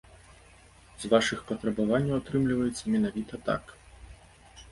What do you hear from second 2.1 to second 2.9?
атрымліваецца